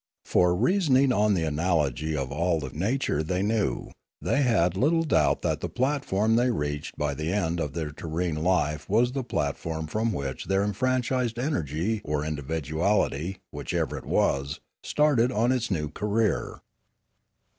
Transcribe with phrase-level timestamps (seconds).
[0.25, 5.43] For, reasoning on the analogy of all the nature they knew, they had little doubt
[5.43, 9.85] that the platform they reached by the end of their terrene life was the platform
[9.85, 16.61] from which their enfranchised energy or individuality, whichever it was, started on its new career.